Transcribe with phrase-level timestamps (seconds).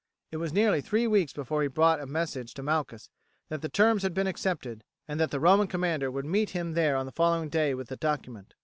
[0.31, 3.11] It was nearly three weeks before he brought a message to Malchus
[3.49, 6.95] that the terms had been accepted, and that the Roman commander would meet him there
[6.95, 8.55] on the following day with the document.